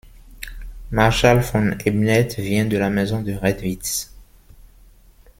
Marschall 0.89 1.43
von 1.43 1.79
Ebnet 1.79 2.37
vient 2.39 2.67
de 2.67 2.77
la 2.79 2.89
maison 2.89 3.21
de 3.21 3.33
Redwitz. 3.35 4.11